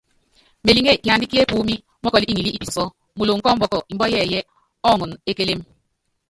Meliŋé, 0.65 0.91
kiandá 1.03 1.25
ki 1.31 1.37
epúúmí, 1.43 1.75
mɔ́kɔl 2.03 2.23
ŋilí 2.29 2.51
i 2.55 2.59
pisɔsɔ́ 2.61 2.93
muloŋ 3.17 3.39
kɔ 3.43 3.49
ɔmbɔk, 3.53 3.71
mbua 3.93 4.11
yɛɛyɛ́ 4.13 4.47
ɔɔŋɔn 4.87 5.11
e 5.29 5.31
kélém. 5.37 5.61